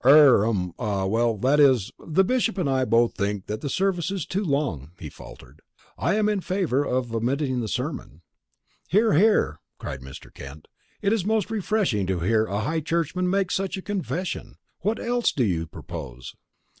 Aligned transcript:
"Er 0.03 0.43
hum 0.45 0.73
well 0.79 1.37
that 1.37 1.59
is, 1.59 1.91
the 1.99 2.23
Bishop 2.23 2.57
and 2.57 2.67
I 2.67 2.85
both 2.85 3.13
think 3.13 3.45
that 3.45 3.61
the 3.61 3.69
service 3.69 4.09
is 4.09 4.25
too 4.25 4.43
long," 4.43 4.89
he 4.97 5.09
faltered. 5.11 5.61
"I 5.95 6.15
am 6.15 6.27
in 6.27 6.41
favour 6.41 6.83
of 6.83 7.13
omitting 7.15 7.59
the 7.61 7.67
sermon." 7.67 8.23
"Hear, 8.89 9.13
hear!" 9.13 9.59
cried 9.77 10.01
Mr. 10.01 10.33
Kent. 10.33 10.67
"It 11.03 11.13
is 11.13 11.23
most 11.23 11.51
refreshing 11.51 12.07
to 12.07 12.21
hear 12.21 12.47
a 12.47 12.61
high 12.61 12.79
churchman 12.81 13.29
make 13.29 13.51
such 13.51 13.77
a 13.77 13.83
confession. 13.83 14.45
And 14.47 14.55
what 14.79 14.99
else 14.99 15.31
do 15.31 15.43
you 15.43 15.67
propose?" 15.67 16.33